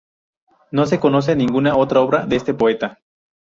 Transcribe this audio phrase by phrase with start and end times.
[0.71, 2.97] No se conoce ninguna otra obra de este poeta.